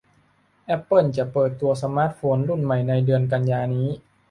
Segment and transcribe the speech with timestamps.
[0.65, 3.87] แอปเปิลจะเปิดตัวสมาร์ตโฟนรุ่นใหม่ในเดือนกันยายนนี้